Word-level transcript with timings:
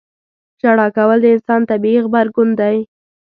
•ژړا 0.61 0.87
کول 0.97 1.17
د 1.23 1.27
انسان 1.35 1.61
طبیعي 1.71 1.99
غبرګون 2.05 2.49
دی. 2.59 2.77